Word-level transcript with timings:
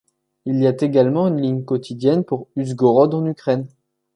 Il 0.45 0.59
y 0.59 0.65
a 0.65 0.73
également 0.83 1.27
une 1.27 1.39
ligne 1.39 1.63
quotidienne 1.63 2.23
pour 2.23 2.47
Užgorod 2.57 3.13
en 3.13 3.23
Ukraine. 3.27 3.67